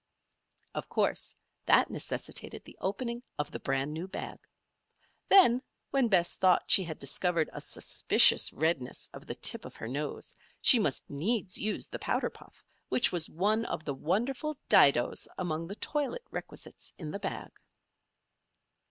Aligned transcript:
Of 0.73 0.89
course, 0.89 1.35
that 1.67 1.91
necessitated 1.91 2.63
the 2.63 2.75
opening 2.81 3.21
of 3.37 3.51
the 3.51 3.59
brand 3.59 3.93
new 3.93 4.07
bag. 4.07 4.39
Then, 5.29 5.61
when 5.91 6.07
Bess 6.07 6.37
thought 6.37 6.63
she 6.71 6.83
had 6.83 6.97
discovered 6.97 7.51
a 7.53 7.61
suspicious 7.61 8.51
redness 8.51 9.11
of 9.13 9.27
the 9.27 9.35
tip 9.35 9.63
of 9.63 9.75
her 9.75 9.87
nose, 9.87 10.35
she 10.59 10.79
must 10.79 11.07
needs 11.07 11.55
use 11.59 11.87
the 11.87 11.99
powder 11.99 12.31
puff 12.31 12.63
which 12.89 13.11
was 13.11 13.29
one 13.29 13.63
of 13.65 13.85
the 13.85 13.93
wonderful 13.93 14.57
"didos" 14.69 15.27
among 15.37 15.67
the 15.67 15.75
toilet 15.75 16.23
requisites 16.31 16.95
in 16.97 17.11
the 17.11 17.19
bag. 17.19 17.51